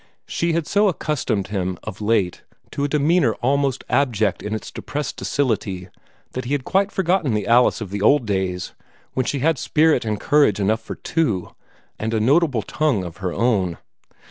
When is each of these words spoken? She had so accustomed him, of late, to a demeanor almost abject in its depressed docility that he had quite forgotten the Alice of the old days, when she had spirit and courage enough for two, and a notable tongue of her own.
She 0.27 0.53
had 0.53 0.65
so 0.65 0.87
accustomed 0.87 1.49
him, 1.49 1.77
of 1.83 2.01
late, 2.01 2.41
to 2.71 2.83
a 2.83 2.87
demeanor 2.87 3.35
almost 3.35 3.83
abject 3.87 4.41
in 4.41 4.55
its 4.55 4.71
depressed 4.71 5.17
docility 5.17 5.89
that 6.31 6.45
he 6.45 6.53
had 6.53 6.63
quite 6.63 6.91
forgotten 6.91 7.35
the 7.35 7.45
Alice 7.45 7.81
of 7.81 7.91
the 7.91 8.01
old 8.01 8.25
days, 8.25 8.73
when 9.13 9.27
she 9.27 9.41
had 9.41 9.59
spirit 9.59 10.03
and 10.03 10.19
courage 10.19 10.59
enough 10.59 10.81
for 10.81 10.95
two, 10.95 11.53
and 11.99 12.15
a 12.15 12.19
notable 12.19 12.63
tongue 12.63 13.03
of 13.03 13.17
her 13.17 13.31
own. 13.31 13.77